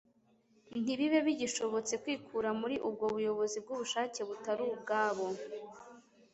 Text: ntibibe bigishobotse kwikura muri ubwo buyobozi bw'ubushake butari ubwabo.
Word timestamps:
ntibibe 0.81 1.19
bigishobotse 1.27 1.93
kwikura 2.03 2.49
muri 2.59 2.75
ubwo 2.87 3.05
buyobozi 3.15 3.57
bw'ubushake 3.63 4.19
butari 4.29 4.61
ubwabo. 4.75 5.27